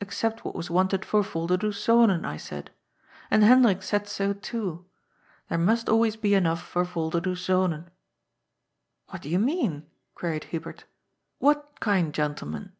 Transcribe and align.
Except 0.00 0.42
what 0.42 0.54
was 0.54 0.70
wanted 0.70 1.04
for 1.04 1.20
Volderdoes 1.22 1.76
Zonen, 1.76 2.24
I 2.24 2.38
said. 2.38 2.70
And 3.30 3.44
Hendrik 3.44 3.82
said 3.82 4.08
so 4.08 4.32
too. 4.32 4.86
There 5.50 5.58
must 5.58 5.90
always 5.90 6.16
be 6.16 6.32
enough 6.34 6.62
for 6.62 6.82
Volderdoes 6.82 7.44
Zonen."" 7.46 7.88
What 9.10 9.20
do 9.20 9.28
you 9.28 9.38
mean?" 9.38 9.84
queried 10.14 10.44
Hubert" 10.44 10.84
What 11.40 11.78
kind 11.80 12.14
gentleman 12.14 12.72